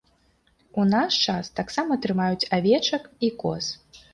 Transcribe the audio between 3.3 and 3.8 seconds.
коз.